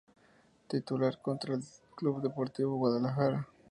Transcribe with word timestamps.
Titular 0.67 1.21
contra 1.21 1.53
el 1.53 1.63
Club 1.95 2.23
Deportivo 2.23 2.75
Guadalajara. 2.77 3.47